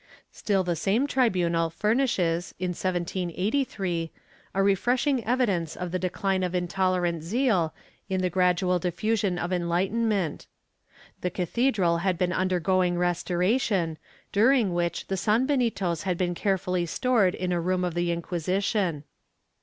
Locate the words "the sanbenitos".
15.05-16.01